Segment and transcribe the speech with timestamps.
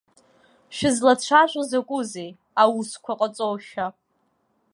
[0.75, 2.31] Шәызлацәажәо закәызеи
[2.63, 3.85] аусқәа ҟаҵоушәа!